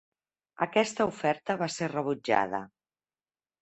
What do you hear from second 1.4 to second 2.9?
va ser rebutjada.